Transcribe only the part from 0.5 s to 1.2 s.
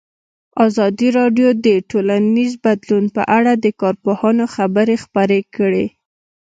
ازادي